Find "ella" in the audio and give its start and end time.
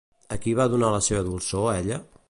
1.77-2.03